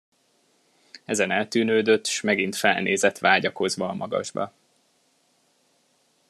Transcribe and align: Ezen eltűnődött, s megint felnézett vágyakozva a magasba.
Ezen 1.05 1.31
eltűnődött, 1.31 2.05
s 2.05 2.21
megint 2.21 2.55
felnézett 2.55 3.17
vágyakozva 3.17 3.87
a 3.89 3.93
magasba. 3.93 4.53